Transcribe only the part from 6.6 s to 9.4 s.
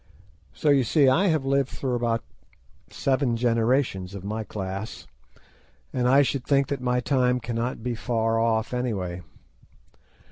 that my time cannot be far off, anyway.